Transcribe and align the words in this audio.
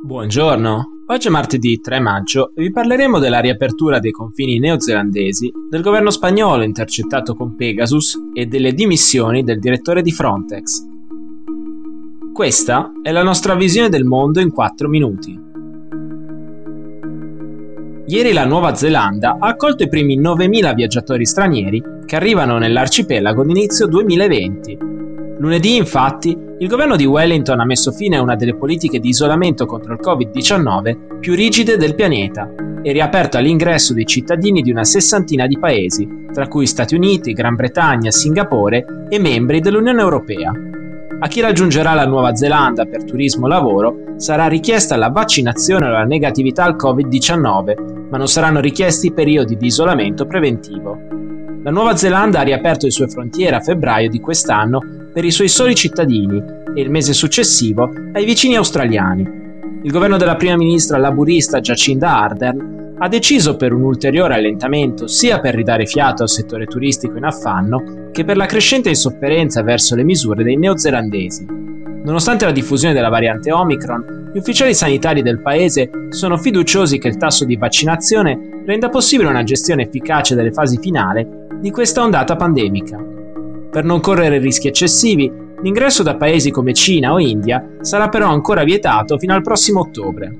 Buongiorno, 0.00 1.02
oggi 1.08 1.26
è 1.26 1.30
martedì 1.30 1.80
3 1.80 1.98
maggio 1.98 2.52
e 2.54 2.62
vi 2.62 2.70
parleremo 2.70 3.18
della 3.18 3.40
riapertura 3.40 3.98
dei 3.98 4.12
confini 4.12 4.60
neozelandesi, 4.60 5.50
del 5.68 5.82
governo 5.82 6.10
spagnolo 6.10 6.62
intercettato 6.62 7.34
con 7.34 7.56
Pegasus 7.56 8.16
e 8.32 8.46
delle 8.46 8.74
dimissioni 8.74 9.42
del 9.42 9.58
direttore 9.58 10.00
di 10.02 10.12
Frontex. 10.12 10.84
Questa 12.32 12.92
è 13.02 13.10
la 13.10 13.24
nostra 13.24 13.56
visione 13.56 13.88
del 13.88 14.04
mondo 14.04 14.38
in 14.38 14.52
4 14.52 14.88
minuti. 14.88 15.36
Ieri 18.06 18.32
la 18.32 18.46
Nuova 18.46 18.76
Zelanda 18.76 19.36
ha 19.40 19.48
accolto 19.48 19.82
i 19.82 19.88
primi 19.88 20.16
9.000 20.16 20.74
viaggiatori 20.76 21.26
stranieri 21.26 21.82
che 22.06 22.14
arrivano 22.14 22.56
nell'arcipelago 22.56 23.44
d'inizio 23.44 23.88
2020. 23.88 24.78
Lunedì, 25.38 25.76
infatti, 25.76 26.36
il 26.58 26.66
governo 26.66 26.96
di 26.96 27.06
Wellington 27.06 27.60
ha 27.60 27.64
messo 27.64 27.92
fine 27.92 28.16
a 28.16 28.22
una 28.22 28.34
delle 28.34 28.56
politiche 28.56 28.98
di 28.98 29.10
isolamento 29.10 29.66
contro 29.66 29.92
il 29.92 30.00
Covid-19 30.02 31.18
più 31.20 31.34
rigide 31.34 31.76
del 31.76 31.94
pianeta 31.94 32.52
e 32.82 32.90
riaperto 32.90 33.36
all'ingresso 33.36 33.94
dei 33.94 34.04
cittadini 34.04 34.62
di 34.62 34.72
una 34.72 34.82
sessantina 34.82 35.46
di 35.46 35.56
paesi, 35.56 36.26
tra 36.32 36.48
cui 36.48 36.66
Stati 36.66 36.96
Uniti, 36.96 37.32
Gran 37.32 37.54
Bretagna, 37.54 38.10
Singapore 38.10 39.06
e 39.08 39.18
membri 39.20 39.60
dell'Unione 39.60 40.00
Europea. 40.00 40.52
A 41.20 41.28
chi 41.28 41.40
raggiungerà 41.40 41.94
la 41.94 42.06
Nuova 42.06 42.34
Zelanda 42.34 42.84
per 42.84 43.04
turismo 43.04 43.46
o 43.46 43.48
lavoro 43.48 44.14
sarà 44.16 44.48
richiesta 44.48 44.96
la 44.96 45.10
vaccinazione 45.10 45.86
o 45.86 45.90
la 45.90 46.04
negatività 46.04 46.64
al 46.64 46.76
Covid-19, 46.76 48.08
ma 48.10 48.16
non 48.16 48.26
saranno 48.26 48.58
richiesti 48.58 49.12
periodi 49.12 49.56
di 49.56 49.66
isolamento 49.66 50.26
preventivo. 50.26 50.98
La 51.68 51.74
Nuova 51.74 51.96
Zelanda 51.96 52.40
ha 52.40 52.44
riaperto 52.44 52.86
le 52.86 52.92
sue 52.92 53.08
frontiere 53.08 53.54
a 53.54 53.60
febbraio 53.60 54.08
di 54.08 54.20
quest'anno 54.20 54.80
per 55.12 55.22
i 55.26 55.30
suoi 55.30 55.48
soli 55.48 55.74
cittadini 55.74 56.42
e 56.74 56.80
il 56.80 56.88
mese 56.88 57.12
successivo 57.12 57.92
ai 58.14 58.24
vicini 58.24 58.56
australiani. 58.56 59.80
Il 59.82 59.92
governo 59.92 60.16
della 60.16 60.36
prima 60.36 60.56
ministra 60.56 60.96
laburista 60.96 61.60
Jacinda 61.60 62.22
Ardern 62.22 62.94
ha 62.98 63.08
deciso 63.08 63.56
per 63.56 63.74
un 63.74 63.82
ulteriore 63.82 64.32
allentamento 64.32 65.06
sia 65.08 65.40
per 65.40 65.54
ridare 65.54 65.84
fiato 65.84 66.22
al 66.22 66.30
settore 66.30 66.64
turistico 66.64 67.18
in 67.18 67.24
affanno 67.24 68.08
che 68.12 68.24
per 68.24 68.38
la 68.38 68.46
crescente 68.46 68.88
insofferenza 68.88 69.62
verso 69.62 69.94
le 69.94 70.04
misure 70.04 70.42
dei 70.42 70.56
neozelandesi. 70.56 71.44
Nonostante 72.02 72.46
la 72.46 72.52
diffusione 72.52 72.94
della 72.94 73.10
variante 73.10 73.52
Omicron, 73.52 74.30
gli 74.32 74.38
ufficiali 74.38 74.72
sanitari 74.72 75.20
del 75.20 75.42
paese 75.42 75.90
sono 76.08 76.38
fiduciosi 76.38 76.96
che 76.96 77.08
il 77.08 77.18
tasso 77.18 77.44
di 77.44 77.56
vaccinazione 77.56 78.62
renda 78.64 78.88
possibile 78.88 79.28
una 79.28 79.44
gestione 79.44 79.82
efficace 79.82 80.34
delle 80.34 80.52
fasi 80.52 80.78
finali 80.78 81.37
di 81.60 81.70
questa 81.70 82.02
ondata 82.02 82.36
pandemica. 82.36 82.98
Per 83.70 83.84
non 83.84 84.00
correre 84.00 84.38
rischi 84.38 84.68
eccessivi, 84.68 85.30
l'ingresso 85.60 86.02
da 86.02 86.16
paesi 86.16 86.50
come 86.50 86.72
Cina 86.72 87.12
o 87.12 87.18
India 87.18 87.76
sarà 87.80 88.08
però 88.08 88.28
ancora 88.28 88.64
vietato 88.64 89.18
fino 89.18 89.34
al 89.34 89.42
prossimo 89.42 89.80
ottobre. 89.80 90.34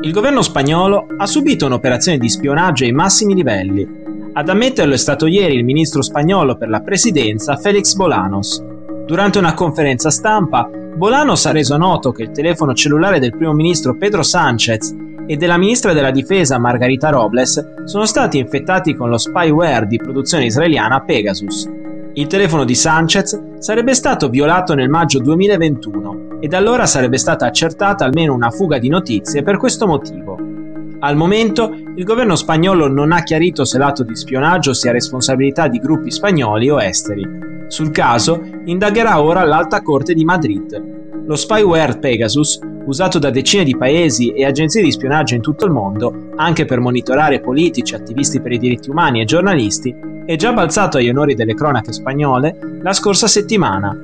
Il 0.00 0.12
governo 0.12 0.42
spagnolo 0.42 1.06
ha 1.16 1.26
subito 1.26 1.66
un'operazione 1.66 2.18
di 2.18 2.28
spionaggio 2.28 2.84
ai 2.84 2.92
massimi 2.92 3.34
livelli. 3.34 4.02
Ad 4.34 4.48
ammetterlo 4.48 4.92
è 4.92 4.98
stato 4.98 5.26
ieri 5.26 5.54
il 5.54 5.64
ministro 5.64 6.02
spagnolo 6.02 6.56
per 6.56 6.68
la 6.68 6.80
presidenza 6.80 7.56
Félix 7.56 7.94
Bolanos. 7.94 8.62
Durante 9.06 9.38
una 9.38 9.54
conferenza 9.54 10.10
stampa, 10.10 10.68
Bolanos 10.68 11.46
ha 11.46 11.52
reso 11.52 11.76
noto 11.76 12.12
che 12.12 12.22
il 12.22 12.30
telefono 12.32 12.74
cellulare 12.74 13.18
del 13.18 13.36
primo 13.36 13.52
ministro 13.52 13.96
Pedro 13.96 14.22
Sánchez 14.22 15.03
e 15.26 15.36
della 15.36 15.56
ministra 15.56 15.92
della 15.92 16.10
difesa 16.10 16.58
Margarita 16.58 17.10
Robles 17.10 17.84
sono 17.84 18.04
stati 18.04 18.38
infettati 18.38 18.94
con 18.94 19.08
lo 19.08 19.18
spyware 19.18 19.86
di 19.86 19.96
produzione 19.96 20.46
israeliana 20.46 21.00
Pegasus. 21.00 21.68
Il 22.14 22.26
telefono 22.28 22.64
di 22.64 22.74
Sanchez 22.74 23.58
sarebbe 23.58 23.94
stato 23.94 24.28
violato 24.28 24.74
nel 24.74 24.88
maggio 24.88 25.18
2021 25.18 26.38
e 26.40 26.46
da 26.46 26.58
allora 26.58 26.86
sarebbe 26.86 27.18
stata 27.18 27.46
accertata 27.46 28.04
almeno 28.04 28.34
una 28.34 28.50
fuga 28.50 28.78
di 28.78 28.88
notizie 28.88 29.42
per 29.42 29.56
questo 29.56 29.86
motivo. 29.86 30.38
Al 31.00 31.16
momento 31.16 31.74
il 31.96 32.04
governo 32.04 32.36
spagnolo 32.36 32.88
non 32.88 33.12
ha 33.12 33.22
chiarito 33.22 33.64
se 33.64 33.78
l'atto 33.78 34.04
di 34.04 34.14
spionaggio 34.14 34.72
sia 34.72 34.92
responsabilità 34.92 35.68
di 35.68 35.78
gruppi 35.78 36.10
spagnoli 36.10 36.70
o 36.70 36.80
esteri. 36.80 37.28
Sul 37.66 37.90
caso 37.90 38.40
indagherà 38.64 39.20
ora 39.20 39.42
l'Alta 39.42 39.82
Corte 39.82 40.14
di 40.14 40.24
Madrid. 40.24 41.03
Lo 41.26 41.36
spyware 41.36 41.98
Pegasus, 41.98 42.58
usato 42.84 43.18
da 43.18 43.30
decine 43.30 43.64
di 43.64 43.76
paesi 43.76 44.32
e 44.32 44.44
agenzie 44.44 44.82
di 44.82 44.92
spionaggio 44.92 45.34
in 45.34 45.40
tutto 45.40 45.64
il 45.64 45.72
mondo, 45.72 46.30
anche 46.36 46.64
per 46.64 46.80
monitorare 46.80 47.40
politici, 47.40 47.94
attivisti 47.94 48.40
per 48.40 48.52
i 48.52 48.58
diritti 48.58 48.90
umani 48.90 49.20
e 49.20 49.24
giornalisti, 49.24 49.94
è 50.26 50.36
già 50.36 50.52
balzato 50.52 50.98
agli 50.98 51.08
onori 51.08 51.34
delle 51.34 51.54
cronache 51.54 51.92
spagnole 51.92 52.58
la 52.82 52.92
scorsa 52.92 53.26
settimana, 53.26 53.96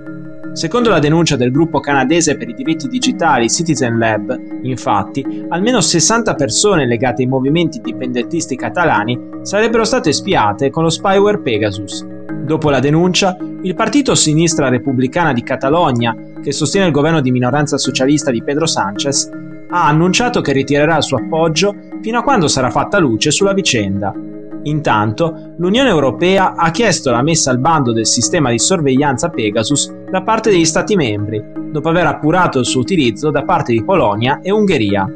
Secondo 0.52 0.90
la 0.90 0.98
denuncia 0.98 1.36
del 1.36 1.52
gruppo 1.52 1.78
canadese 1.78 2.36
per 2.36 2.48
i 2.48 2.54
diritti 2.54 2.88
digitali 2.88 3.48
Citizen 3.48 3.98
Lab, 3.98 4.36
infatti, 4.62 5.46
almeno 5.48 5.80
60 5.80 6.34
persone 6.34 6.86
legate 6.86 7.22
ai 7.22 7.28
movimenti 7.28 7.76
indipendentisti 7.76 8.56
catalani 8.56 9.18
sarebbero 9.42 9.84
state 9.84 10.12
spiate 10.12 10.70
con 10.70 10.82
lo 10.82 10.90
spyware 10.90 11.38
Pegasus. 11.38 12.04
Dopo 12.32 12.70
la 12.70 12.80
denuncia, 12.80 13.36
il 13.62 13.74
partito 13.74 14.14
sinistra 14.14 14.68
repubblicana 14.68 15.32
di 15.32 15.42
Catalogna, 15.42 16.16
che 16.42 16.52
sostiene 16.52 16.86
il 16.86 16.92
governo 16.92 17.20
di 17.20 17.30
minoranza 17.30 17.76
socialista 17.76 18.30
di 18.30 18.42
Pedro 18.42 18.66
Sánchez, 18.66 19.30
ha 19.70 19.86
annunciato 19.86 20.40
che 20.40 20.52
ritirerà 20.52 20.96
il 20.96 21.02
suo 21.02 21.18
appoggio 21.18 21.74
fino 22.00 22.18
a 22.18 22.22
quando 22.22 22.48
sarà 22.48 22.70
fatta 22.70 22.98
luce 22.98 23.30
sulla 23.30 23.52
vicenda. 23.52 24.12
Intanto, 24.64 25.54
l'Unione 25.56 25.88
Europea 25.88 26.54
ha 26.54 26.70
chiesto 26.70 27.10
la 27.10 27.22
messa 27.22 27.50
al 27.50 27.58
bando 27.58 27.92
del 27.92 28.06
sistema 28.06 28.50
di 28.50 28.58
sorveglianza 28.58 29.30
Pegasus 29.30 29.90
da 30.10 30.22
parte 30.22 30.50
degli 30.50 30.64
Stati 30.64 30.96
membri, 30.96 31.42
dopo 31.70 31.88
aver 31.88 32.06
appurato 32.06 32.58
il 32.58 32.66
suo 32.66 32.80
utilizzo 32.80 33.30
da 33.30 33.42
parte 33.42 33.72
di 33.72 33.82
Polonia 33.82 34.40
e 34.42 34.50
Ungheria. 34.50 35.06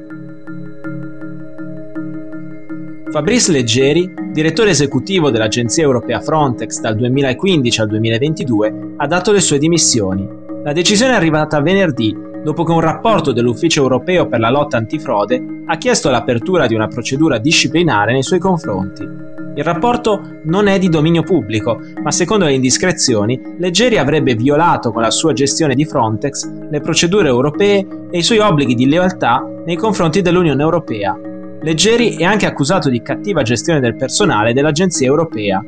Fabrice 3.14 3.52
Leggeri, 3.52 4.12
direttore 4.32 4.70
esecutivo 4.70 5.30
dell'agenzia 5.30 5.84
europea 5.84 6.19
Frontex 6.19 6.80
dal 6.80 6.97
2015 6.97 7.80
al 7.80 7.86
2022, 7.86 8.94
ha 8.97 9.06
dato 9.06 9.30
le 9.30 9.41
sue 9.41 9.58
dimissioni. 9.58 10.28
La 10.64 10.72
decisione 10.72 11.12
è 11.12 11.14
arrivata 11.14 11.60
venerdì, 11.60 12.12
dopo 12.42 12.64
che 12.64 12.72
un 12.72 12.80
rapporto 12.80 13.30
dell'Ufficio 13.30 13.82
europeo 13.82 14.26
per 14.26 14.41
la 14.41 14.50
lotta 14.50 14.78
antifrode 14.78 15.41
ha 15.64 15.76
chiesto 15.76 16.10
l'apertura 16.10 16.66
di 16.66 16.75
una 16.75 16.88
procedura 16.88 17.38
disciplinare 17.38 18.12
nei 18.12 18.25
suoi 18.25 18.41
confronti. 18.41 19.02
Il 19.04 19.62
rapporto 19.62 20.41
non 20.46 20.66
è 20.66 20.81
di 20.81 20.88
dominio 20.88 21.22
pubblico, 21.22 21.78
ma 22.02 22.10
secondo 22.10 22.46
le 22.46 22.54
indiscrezioni, 22.54 23.41
Leggeri 23.58 23.96
avrebbe 23.96 24.34
violato 24.34 24.91
con 24.91 25.02
la 25.02 25.12
sua 25.12 25.32
gestione 25.32 25.76
di 25.76 25.84
Frontex 25.84 26.50
le 26.69 26.81
procedure 26.81 27.28
europee 27.28 27.86
e 28.10 28.19
i 28.19 28.22
suoi 28.25 28.41
obblighi 28.41 28.75
di 28.75 28.88
lealtà 28.88 29.41
nei 29.64 29.76
confronti 29.76 30.20
dell'Unione 30.20 30.60
Europea. 30.60 31.16
Leggeri 31.64 32.16
è 32.16 32.25
anche 32.25 32.44
accusato 32.44 32.91
di 32.91 33.00
cattiva 33.00 33.41
gestione 33.41 33.80
del 33.80 33.97
personale 33.97 34.52
dell'Agenzia 34.52 35.06
Europea. 35.06 35.64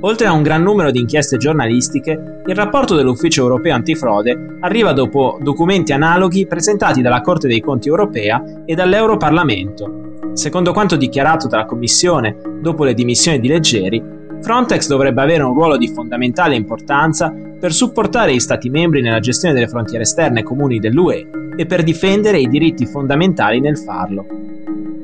Oltre 0.00 0.26
a 0.26 0.32
un 0.32 0.42
gran 0.42 0.62
numero 0.62 0.90
di 0.90 1.00
inchieste 1.00 1.36
giornalistiche, 1.36 2.40
il 2.46 2.54
rapporto 2.54 2.94
dell'Ufficio 2.94 3.42
Europeo 3.42 3.74
Antifrode 3.74 4.56
arriva 4.60 4.94
dopo 4.94 5.38
documenti 5.42 5.92
analoghi 5.92 6.46
presentati 6.46 7.02
dalla 7.02 7.20
Corte 7.20 7.46
dei 7.46 7.60
Conti 7.60 7.88
Europea 7.88 8.42
e 8.64 8.74
dall'Europarlamento. 8.74 10.30
Secondo 10.32 10.72
quanto 10.72 10.96
dichiarato 10.96 11.46
dalla 11.46 11.66
Commissione 11.66 12.38
dopo 12.62 12.84
le 12.84 12.94
dimissioni 12.94 13.38
di 13.38 13.48
Leggeri, 13.48 14.02
Frontex 14.40 14.88
dovrebbe 14.88 15.20
avere 15.20 15.42
un 15.42 15.52
ruolo 15.52 15.76
di 15.76 15.88
fondamentale 15.88 16.54
importanza 16.54 17.30
per 17.60 17.74
supportare 17.74 18.32
gli 18.32 18.40
Stati 18.40 18.70
membri 18.70 19.02
nella 19.02 19.20
gestione 19.20 19.52
delle 19.52 19.68
frontiere 19.68 20.04
esterne 20.04 20.42
comuni 20.42 20.78
dell'UE 20.78 21.28
e 21.54 21.66
per 21.66 21.82
difendere 21.82 22.38
i 22.38 22.48
diritti 22.48 22.86
fondamentali 22.86 23.60
nel 23.60 23.76
farlo. 23.76 24.53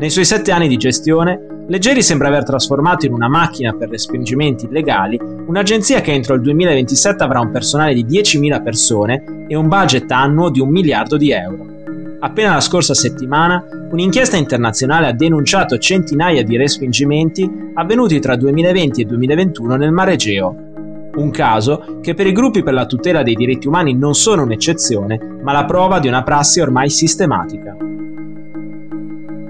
Nei 0.01 0.09
suoi 0.09 0.25
sette 0.25 0.51
anni 0.51 0.67
di 0.67 0.79
gestione, 0.79 1.67
Leggeri 1.67 2.01
sembra 2.01 2.29
aver 2.29 2.43
trasformato 2.43 3.05
in 3.05 3.13
una 3.13 3.29
macchina 3.29 3.75
per 3.75 3.91
respingimenti 3.91 4.65
illegali 4.65 5.21
un'agenzia 5.21 6.01
che 6.01 6.11
entro 6.13 6.37
il 6.37 6.41
2027 6.41 7.23
avrà 7.23 7.41
un 7.41 7.51
personale 7.51 7.93
di 7.93 8.07
10.000 8.07 8.63
persone 8.63 9.45
e 9.47 9.55
un 9.57 9.69
budget 9.69 10.11
annuo 10.11 10.49
di 10.49 10.59
un 10.59 10.71
miliardo 10.71 11.19
di 11.19 11.33
euro. 11.33 11.67
Appena 12.19 12.55
la 12.55 12.61
scorsa 12.61 12.95
settimana, 12.95 13.63
un'inchiesta 13.91 14.39
internazionale 14.39 15.07
ha 15.07 15.13
denunciato 15.13 15.77
centinaia 15.77 16.43
di 16.45 16.57
respingimenti 16.57 17.71
avvenuti 17.75 18.21
tra 18.21 18.37
2020 18.37 19.03
e 19.03 19.05
2021 19.05 19.77
nel 19.77 19.93
Mar 19.93 20.09
Egeo. 20.09 20.57
Un 21.15 21.31
caso 21.31 21.99
che 22.01 22.15
per 22.15 22.27
i 22.27 22.33
gruppi 22.33 22.63
per 22.63 22.73
la 22.73 22.87
tutela 22.87 23.23
dei 23.23 23.35
diritti 23.35 23.69
umani 23.69 23.93
non 23.93 24.15
sono 24.15 24.45
un'eccezione, 24.45 25.21
ma 25.43 25.53
la 25.53 25.67
prova 25.67 25.99
di 25.99 26.09
una 26.09 26.23
prassi 26.23 26.61
ormai 26.61 26.89
sistematica. 26.89 27.77